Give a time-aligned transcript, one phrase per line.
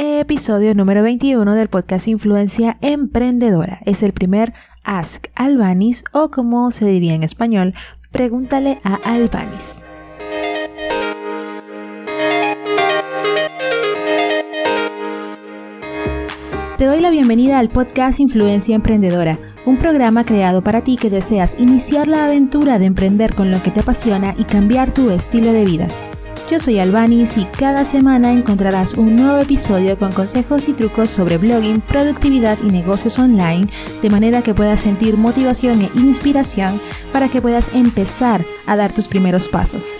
[0.00, 3.80] episodio número 21 del podcast Influencia Emprendedora.
[3.84, 7.74] Es el primer Ask Albanis o como se diría en español,
[8.10, 9.84] pregúntale a Albanis.
[16.78, 21.56] Te doy la bienvenida al podcast Influencia Emprendedora, un programa creado para ti que deseas
[21.58, 25.66] iniciar la aventura de emprender con lo que te apasiona y cambiar tu estilo de
[25.66, 25.88] vida.
[26.50, 31.38] Yo soy Albanis y cada semana encontrarás un nuevo episodio con consejos y trucos sobre
[31.38, 33.68] blogging, productividad y negocios online,
[34.02, 36.80] de manera que puedas sentir motivación e inspiración
[37.12, 39.92] para que puedas empezar a dar tus primeros pasos.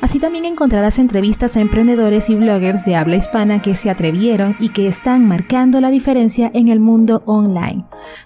[0.00, 4.70] Así también encontrarás entrevistas a emprendedores y bloggers de habla hispana que se atrevieron y
[4.70, 7.84] que están marcando la diferencia en el mundo online.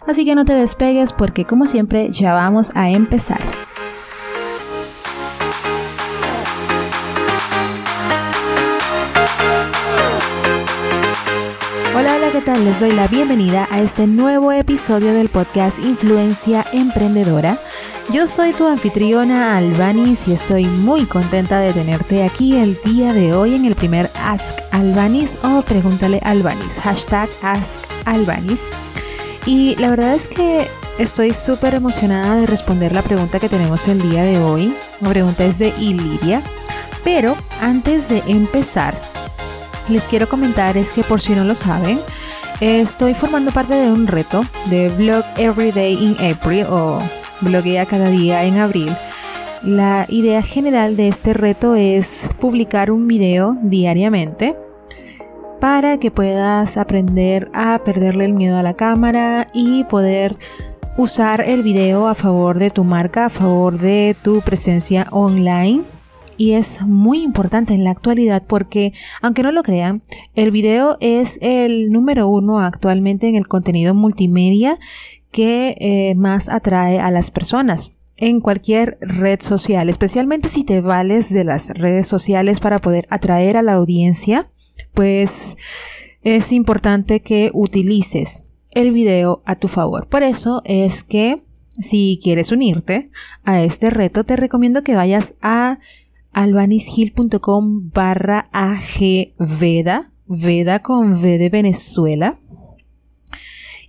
[0.09, 3.43] Así que no te despegues porque como siempre ya vamos a empezar.
[11.99, 12.63] Hola, hola, ¿qué tal?
[12.67, 17.57] Les doy la bienvenida a este nuevo episodio del podcast Influencia Emprendedora.
[18.13, 23.33] Yo soy tu anfitriona Albanis y estoy muy contenta de tenerte aquí el día de
[23.33, 28.69] hoy en el primer Ask Albanis o Pregúntale Albanis, hashtag Ask Albanis.
[29.47, 34.03] Y la verdad es que estoy súper emocionada de responder la pregunta que tenemos el
[34.03, 34.77] día de hoy.
[35.01, 36.43] La pregunta es de Iliria.
[37.05, 39.01] Pero antes de empezar,
[39.89, 42.01] les quiero comentar es que por si no lo saben,
[42.61, 46.99] estoy formando parte de un reto de Blog Every Day in April o
[47.41, 48.95] bloguea cada día en abril.
[49.63, 54.57] La idea general de este reto es publicar un video diariamente
[55.61, 60.37] para que puedas aprender a perderle el miedo a la cámara y poder
[60.97, 65.96] usar el video a favor de tu marca, a favor de tu presencia online
[66.37, 68.93] y es muy importante en la actualidad porque,
[69.23, 70.03] aunque no lo crean,
[70.35, 74.79] el video es el número uno actualmente en el contenido multimedia
[75.31, 81.33] que eh, más atrae a las personas en cualquier red social, especialmente si te vales
[81.33, 84.51] de las redes sociales para poder atraer a la audiencia,
[84.95, 85.57] pues
[86.23, 90.09] es importante que utilices el video a tu favor.
[90.09, 91.43] Por eso es que
[91.81, 93.11] si quieres unirte
[93.45, 95.79] a este reto, te recomiendo que vayas a
[96.37, 102.39] albanishill.com barra agveda, veda con V de Venezuela.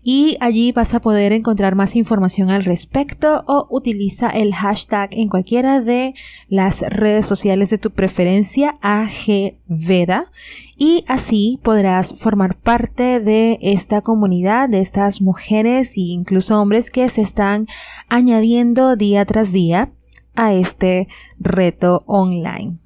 [0.02, 5.28] Y allí vas a poder encontrar más información al respecto o utiliza el hashtag en
[5.28, 6.13] cualquiera de
[6.47, 10.31] las redes sociales de tu preferencia agveda
[10.78, 17.09] y así podrás formar parte de esta comunidad, de estas mujeres e incluso hombres que
[17.09, 17.68] se están
[18.07, 19.91] añadiendo día tras día
[20.38, 21.09] a este
[21.40, 22.78] reto online.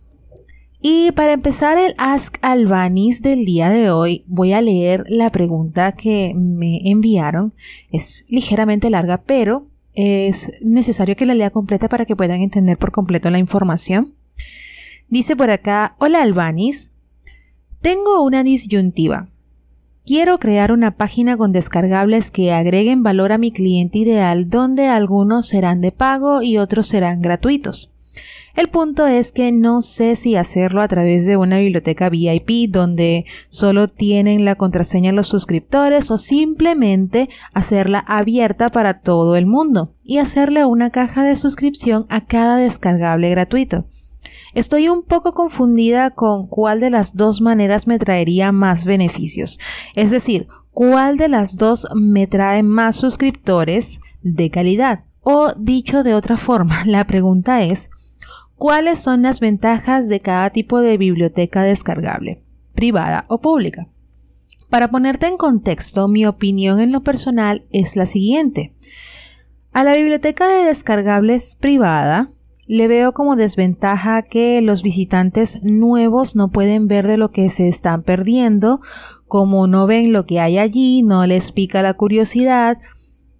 [0.81, 5.91] Y para empezar el Ask Albanis del día de hoy, voy a leer la pregunta
[5.91, 7.53] que me enviaron.
[7.91, 12.91] Es ligeramente larga, pero es necesario que la lea completa para que puedan entender por
[12.91, 14.16] completo la información.
[15.07, 16.94] Dice por acá, hola Albanis,
[17.81, 19.31] tengo una disyuntiva.
[20.06, 25.47] Quiero crear una página con descargables que agreguen valor a mi cliente ideal donde algunos
[25.47, 27.91] serán de pago y otros serán gratuitos.
[28.56, 33.25] El punto es que no sé si hacerlo a través de una biblioteca VIP donde
[33.47, 40.18] solo tienen la contraseña los suscriptores o simplemente hacerla abierta para todo el mundo y
[40.18, 43.85] hacerle una caja de suscripción a cada descargable gratuito.
[44.53, 49.59] Estoy un poco confundida con cuál de las dos maneras me traería más beneficios.
[49.95, 55.06] Es decir, cuál de las dos me trae más suscriptores de calidad.
[55.22, 57.91] O dicho de otra forma, la pregunta es,
[58.56, 63.88] ¿cuáles son las ventajas de cada tipo de biblioteca descargable, privada o pública?
[64.69, 68.73] Para ponerte en contexto, mi opinión en lo personal es la siguiente.
[69.73, 72.31] A la biblioteca de descargables privada
[72.71, 77.67] le veo como desventaja que los visitantes nuevos no pueden ver de lo que se
[77.67, 78.79] están perdiendo,
[79.27, 82.77] como no ven lo que hay allí, no les pica la curiosidad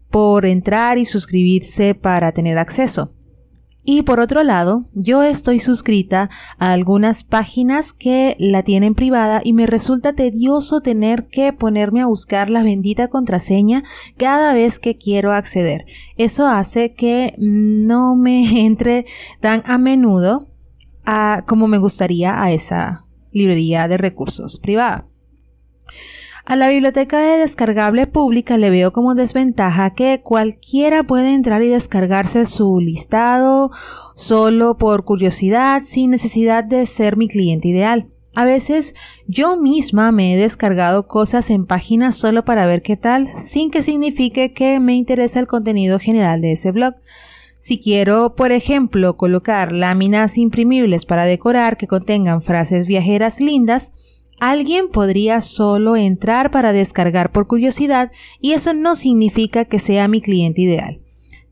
[0.10, 3.14] por entrar y suscribirse para tener acceso.
[3.84, 6.30] Y por otro lado, yo estoy suscrita
[6.60, 12.06] a algunas páginas que la tienen privada y me resulta tedioso tener que ponerme a
[12.06, 13.84] buscar la bendita contraseña
[14.18, 15.86] cada vez que quiero acceder.
[16.16, 19.06] Eso hace que no me entre
[19.40, 20.48] tan a menudo
[21.04, 25.11] a, como me gustaría a esa librería de recursos privada.
[26.46, 31.68] A la biblioteca de descargable pública le veo como desventaja que cualquiera puede entrar y
[31.68, 33.70] descargarse su listado
[34.16, 38.10] solo por curiosidad sin necesidad de ser mi cliente ideal.
[38.34, 38.96] A veces
[39.28, 43.84] yo misma me he descargado cosas en páginas solo para ver qué tal, sin que
[43.84, 46.94] signifique que me interesa el contenido general de ese blog.
[47.60, 53.92] Si quiero, por ejemplo, colocar láminas imprimibles para decorar que contengan frases viajeras lindas,
[54.42, 60.20] alguien podría solo entrar para descargar por curiosidad y eso no significa que sea mi
[60.20, 60.98] cliente ideal.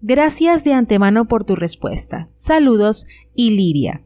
[0.01, 2.27] Gracias de antemano por tu respuesta.
[2.33, 3.05] Saludos,
[3.35, 4.03] Iliria.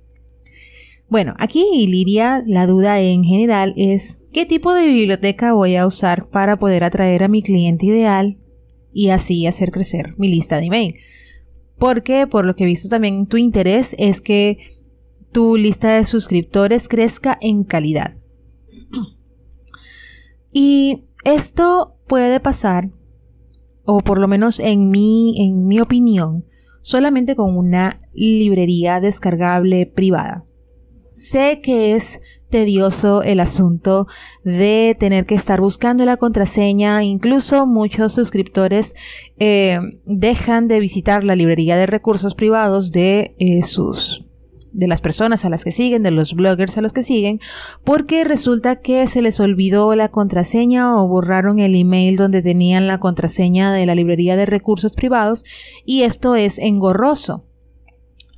[1.08, 6.30] Bueno, aquí Liria, la duda en general es qué tipo de biblioteca voy a usar
[6.30, 8.38] para poder atraer a mi cliente ideal
[8.92, 10.96] y así hacer crecer mi lista de email.
[11.78, 14.58] Porque por lo que he visto también tu interés es que
[15.32, 18.18] tu lista de suscriptores crezca en calidad.
[20.54, 22.90] Y esto puede pasar,
[23.86, 26.46] o por lo menos en mi, en mi opinión,
[26.82, 30.46] solamente con una librería descargable privada.
[31.02, 32.20] Sé que es
[32.54, 34.06] tedioso el asunto
[34.44, 37.04] de tener que estar buscando la contraseña.
[37.04, 38.94] Incluso muchos suscriptores
[39.40, 44.30] eh, dejan de visitar la librería de recursos privados de eh, sus
[44.74, 47.40] de las personas a las que siguen, de los bloggers a los que siguen,
[47.84, 52.98] porque resulta que se les olvidó la contraseña o borraron el email donde tenían la
[52.98, 55.46] contraseña de la librería de recursos privados
[55.86, 57.46] y esto es engorroso.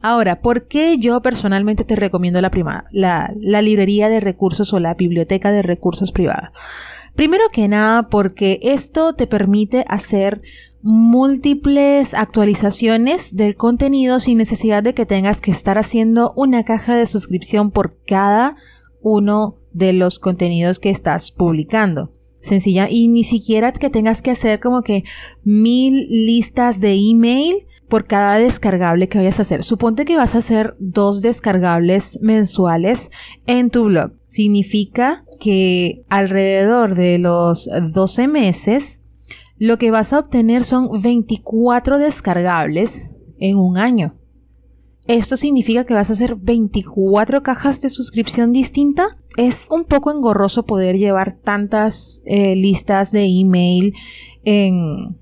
[0.01, 4.79] Ahora, ¿por qué yo personalmente te recomiendo la, prima, la, la librería de recursos o
[4.79, 6.51] la biblioteca de recursos privada?
[7.15, 10.41] Primero que nada, porque esto te permite hacer
[10.87, 17.07] múltiples actualizaciones del contenido sin necesidad de que tengas que estar haciendo una caja de
[17.07, 18.55] suscripción por cada
[19.01, 24.59] uno de los contenidos que estás publicando sencilla y ni siquiera que tengas que hacer
[24.59, 25.03] como que
[25.43, 27.55] mil listas de email
[27.89, 29.63] por cada descargable que vayas a hacer.
[29.63, 33.09] Suponte que vas a hacer dos descargables mensuales
[33.47, 34.11] en tu blog.
[34.27, 39.01] Significa que alrededor de los 12 meses
[39.57, 44.17] lo que vas a obtener son 24 descargables en un año.
[45.07, 49.05] Esto significa que vas a hacer 24 cajas de suscripción distinta.
[49.37, 53.93] Es un poco engorroso poder llevar tantas eh, listas de email
[54.43, 55.19] en,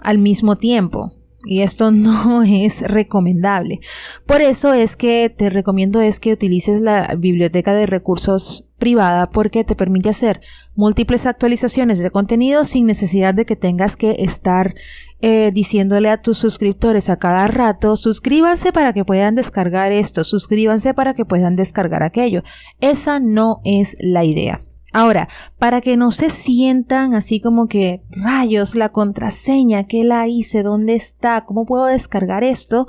[0.00, 1.12] al mismo tiempo.
[1.44, 3.80] Y esto no es recomendable.
[4.24, 9.64] Por eso es que te recomiendo es que utilices la biblioteca de recursos privada porque
[9.64, 10.40] te permite hacer
[10.74, 14.74] múltiples actualizaciones de contenido sin necesidad de que tengas que estar
[15.20, 20.94] eh, diciéndole a tus suscriptores a cada rato suscríbanse para que puedan descargar esto, suscríbanse
[20.94, 22.42] para que puedan descargar aquello.
[22.80, 24.62] Esa no es la idea.
[24.92, 30.62] Ahora, para que no se sientan así como que rayos, la contraseña, ¿qué la hice?
[30.62, 31.44] ¿Dónde está?
[31.44, 32.86] ¿Cómo puedo descargar esto?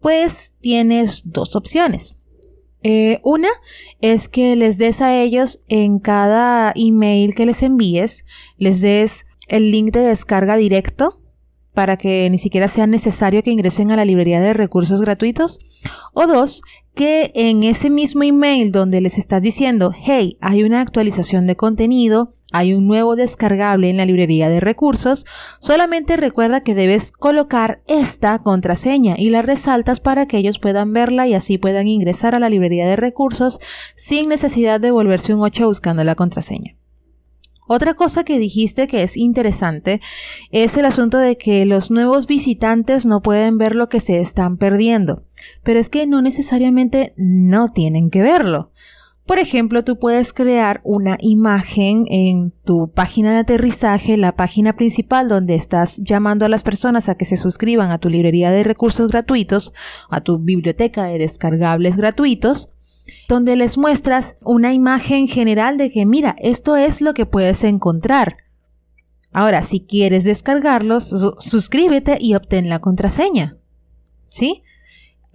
[0.00, 2.18] Pues tienes dos opciones.
[2.82, 3.48] Eh, una
[4.00, 8.26] es que les des a ellos en cada email que les envíes,
[8.58, 11.20] les des el link de descarga directo
[11.76, 15.60] para que ni siquiera sea necesario que ingresen a la librería de recursos gratuitos.
[16.14, 16.62] O dos,
[16.94, 22.32] que en ese mismo email donde les estás diciendo, hey, hay una actualización de contenido,
[22.56, 25.26] hay un nuevo descargable en la librería de recursos,
[25.60, 31.26] solamente recuerda que debes colocar esta contraseña y la resaltas para que ellos puedan verla
[31.28, 33.60] y así puedan ingresar a la librería de recursos
[33.94, 36.76] sin necesidad de volverse un 8 buscando la contraseña.
[37.68, 40.00] Otra cosa que dijiste que es interesante
[40.52, 44.56] es el asunto de que los nuevos visitantes no pueden ver lo que se están
[44.56, 45.24] perdiendo,
[45.64, 48.70] pero es que no necesariamente no tienen que verlo.
[49.26, 55.26] Por ejemplo, tú puedes crear una imagen en tu página de aterrizaje, la página principal
[55.28, 59.10] donde estás llamando a las personas a que se suscriban a tu librería de recursos
[59.10, 59.72] gratuitos,
[60.10, 62.72] a tu biblioteca de descargables gratuitos,
[63.28, 68.36] donde les muestras una imagen general de que mira, esto es lo que puedes encontrar.
[69.32, 73.56] Ahora, si quieres descargarlos, suscríbete y obtén la contraseña.
[74.28, 74.62] ¿Sí?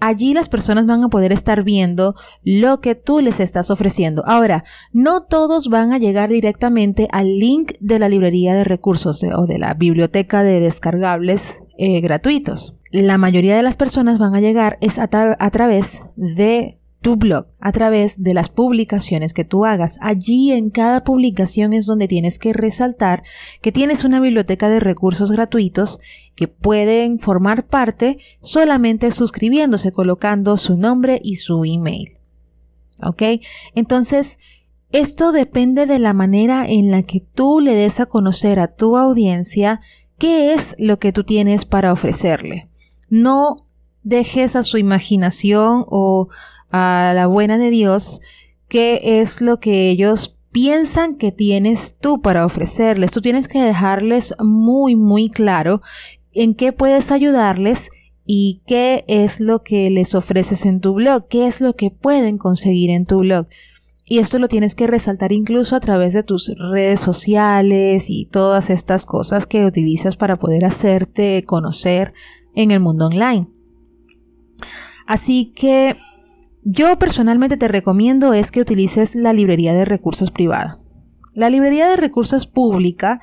[0.03, 4.23] Allí las personas van a poder estar viendo lo que tú les estás ofreciendo.
[4.25, 9.45] Ahora, no todos van a llegar directamente al link de la librería de recursos o
[9.45, 12.79] de la biblioteca de descargables eh, gratuitos.
[12.91, 17.71] La mayoría de las personas van a llegar es a través de tu blog a
[17.71, 19.97] través de las publicaciones que tú hagas.
[20.01, 23.23] Allí en cada publicación es donde tienes que resaltar
[23.61, 25.99] que tienes una biblioteca de recursos gratuitos
[26.35, 32.17] que pueden formar parte solamente suscribiéndose, colocando su nombre y su email.
[33.03, 33.23] ¿Ok?
[33.73, 34.37] Entonces,
[34.91, 38.95] esto depende de la manera en la que tú le des a conocer a tu
[38.95, 39.81] audiencia
[40.19, 42.69] qué es lo que tú tienes para ofrecerle.
[43.09, 43.67] No
[44.03, 46.27] dejes a su imaginación o
[46.71, 48.21] a la buena de Dios
[48.67, 53.11] qué es lo que ellos piensan que tienes tú para ofrecerles.
[53.11, 55.81] Tú tienes que dejarles muy, muy claro
[56.33, 57.89] en qué puedes ayudarles
[58.25, 62.37] y qué es lo que les ofreces en tu blog, qué es lo que pueden
[62.37, 63.47] conseguir en tu blog.
[64.05, 68.69] Y esto lo tienes que resaltar incluso a través de tus redes sociales y todas
[68.69, 72.13] estas cosas que utilizas para poder hacerte conocer
[72.55, 73.47] en el mundo online.
[75.07, 75.97] Así que
[76.63, 80.79] yo personalmente te recomiendo es que utilices la librería de recursos privada.
[81.33, 83.19] La librería de recursos pública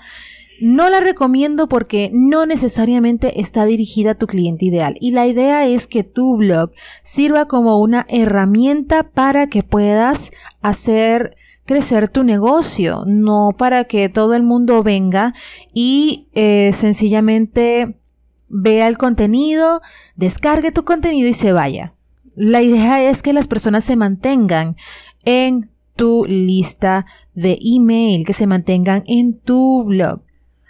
[0.61, 5.67] no la recomiendo porque no necesariamente está dirigida a tu cliente ideal y la idea
[5.67, 6.71] es que tu blog
[7.05, 14.35] sirva como una herramienta para que puedas hacer crecer tu negocio, no para que todo
[14.35, 15.33] el mundo venga
[15.73, 18.01] y eh, sencillamente
[18.49, 19.83] vea el contenido,
[20.17, 21.95] descargue tu contenido y se vaya.
[22.41, 24.77] La idea es que las personas se mantengan
[25.25, 27.05] en tu lista
[27.35, 30.23] de email, que se mantengan en tu blog.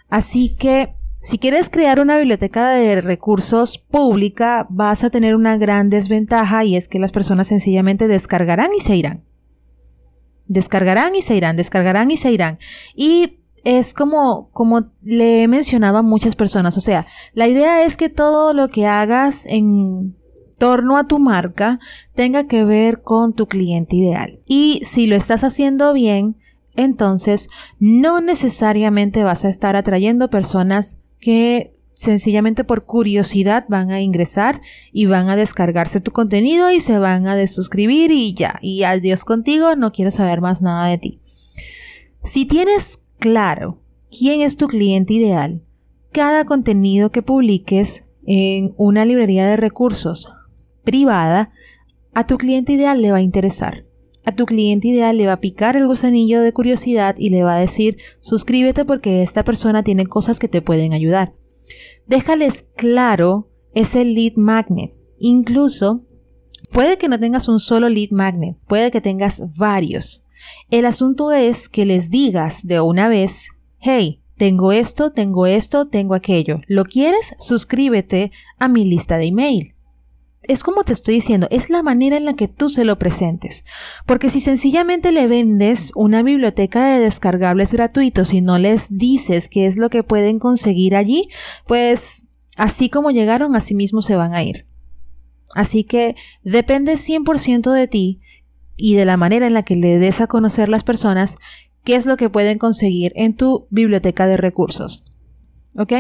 [0.09, 5.91] Así que si quieres crear una biblioteca de recursos pública, vas a tener una gran
[5.91, 9.25] desventaja y es que las personas sencillamente descargarán y se irán.
[10.47, 12.59] Descargarán y se irán, descargarán y se irán.
[12.95, 17.99] Y es como, como le he mencionado a muchas personas, o sea, la idea es
[17.99, 20.17] que todo lo que hagas en
[20.59, 21.79] torno a tu marca
[22.15, 24.41] tenga que ver con tu cliente ideal.
[24.47, 26.37] Y si lo estás haciendo bien,
[26.77, 27.49] entonces
[27.79, 34.61] no necesariamente vas a estar atrayendo personas que sencillamente por curiosidad van a ingresar
[34.93, 39.25] y van a descargarse tu contenido y se van a desuscribir y ya, y adiós
[39.25, 41.21] contigo, no quiero saber más nada de ti.
[42.23, 43.81] Si tienes claro
[44.17, 45.63] quién es tu cliente ideal,
[46.13, 50.33] cada contenido que publiques en una librería de recursos
[50.89, 51.51] privada,
[52.15, 53.85] a tu cliente ideal le va a interesar.
[54.25, 57.57] A tu cliente ideal le va a picar el gusanillo de curiosidad y le va
[57.57, 61.35] a decir suscríbete porque esta persona tiene cosas que te pueden ayudar.
[62.07, 64.95] Déjales claro ese lead magnet.
[65.19, 66.07] Incluso
[66.73, 70.25] puede que no tengas un solo lead magnet, puede que tengas varios.
[70.71, 76.15] El asunto es que les digas de una vez, hey, tengo esto, tengo esto, tengo
[76.15, 76.63] aquello.
[76.67, 77.35] ¿Lo quieres?
[77.39, 79.75] Suscríbete a mi lista de email
[80.43, 83.65] es como te estoy diciendo, es la manera en la que tú se lo presentes.
[84.07, 89.67] Porque si sencillamente le vendes una biblioteca de descargables gratuitos y no les dices qué
[89.67, 91.29] es lo que pueden conseguir allí,
[91.67, 92.27] pues
[92.57, 94.67] así como llegaron, así mismo se van a ir.
[95.55, 98.21] Así que depende 100% de ti
[98.77, 101.37] y de la manera en la que le des a conocer las personas
[101.85, 105.05] qué es lo que pueden conseguir en tu biblioteca de recursos.
[105.75, 105.93] ¿Ok?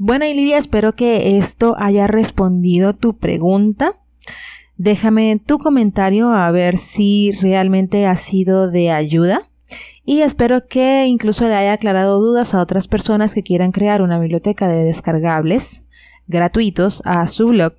[0.00, 4.00] Bueno, y Lidia, espero que esto haya respondido tu pregunta.
[4.76, 9.50] Déjame tu comentario a ver si realmente ha sido de ayuda.
[10.04, 14.20] Y espero que incluso le haya aclarado dudas a otras personas que quieran crear una
[14.20, 15.84] biblioteca de descargables
[16.28, 17.74] gratuitos a su blog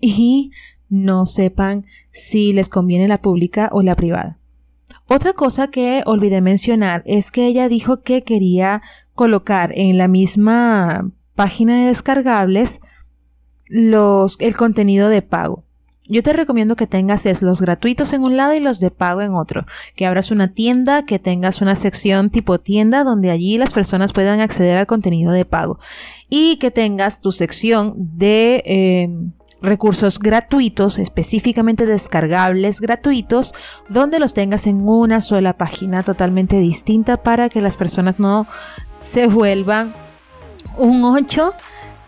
[0.00, 0.52] y
[0.88, 4.38] no sepan si les conviene la pública o la privada.
[5.08, 8.80] Otra cosa que olvidé mencionar es que ella dijo que quería
[9.14, 12.80] colocar en la misma página de descargables
[13.68, 15.64] los, el contenido de pago.
[16.08, 19.34] Yo te recomiendo que tengas los gratuitos en un lado y los de pago en
[19.34, 19.64] otro.
[19.94, 24.40] Que abras una tienda, que tengas una sección tipo tienda donde allí las personas puedan
[24.40, 25.78] acceder al contenido de pago.
[26.28, 29.08] Y que tengas tu sección de eh,
[29.62, 33.54] recursos gratuitos, específicamente descargables gratuitos,
[33.88, 38.46] donde los tengas en una sola página totalmente distinta para que las personas no
[38.96, 39.94] se vuelvan
[40.76, 41.52] un 8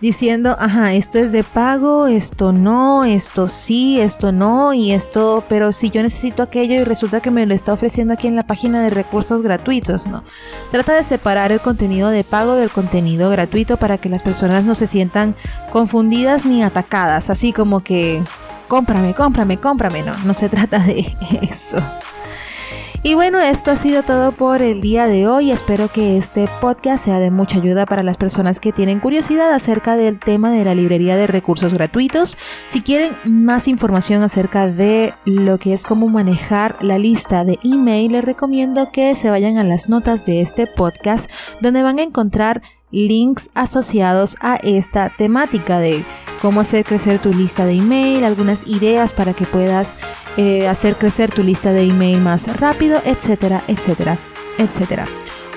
[0.04, 5.73] diciendo, ajá, esto es de pago, esto no, esto sí, esto no, y esto, pero
[5.73, 8.83] si yo necesito aquello y resulta que me lo está ofreciendo aquí en la página
[8.83, 10.23] de recursos gratuitos, no.
[10.71, 14.75] Trata de separar el contenido de pago del contenido gratuito para que las personas no
[14.75, 15.35] se sientan
[15.71, 18.23] confundidas ni atacadas, así como que,
[18.68, 21.78] cómprame, cómprame, cómprame, no, no se trata de eso.
[23.06, 25.50] Y bueno, esto ha sido todo por el día de hoy.
[25.50, 29.94] Espero que este podcast sea de mucha ayuda para las personas que tienen curiosidad acerca
[29.94, 32.38] del tema de la librería de recursos gratuitos.
[32.64, 38.12] Si quieren más información acerca de lo que es cómo manejar la lista de email,
[38.12, 41.30] les recomiendo que se vayan a las notas de este podcast
[41.61, 42.62] donde van a encontrar
[42.95, 46.05] links asociados a esta temática de
[46.41, 49.97] cómo hacer crecer tu lista de email, algunas ideas para que puedas
[50.37, 54.19] eh, hacer crecer tu lista de email más rápido, etcétera, etcétera,
[54.59, 55.07] etcétera.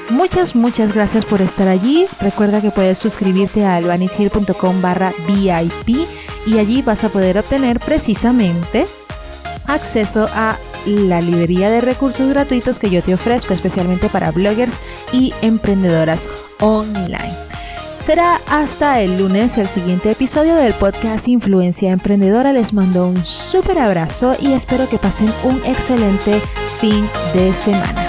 [0.09, 2.05] Muchas, muchas gracias por estar allí.
[2.21, 6.07] Recuerda que puedes suscribirte a albanishill.com barra VIP
[6.45, 8.87] y allí vas a poder obtener precisamente
[9.67, 14.73] acceso a la librería de recursos gratuitos que yo te ofrezco especialmente para bloggers
[15.11, 16.29] y emprendedoras
[16.59, 17.35] online.
[17.99, 22.53] Será hasta el lunes el siguiente episodio del podcast Influencia Emprendedora.
[22.53, 26.41] Les mando un súper abrazo y espero que pasen un excelente
[26.79, 28.06] fin de semana.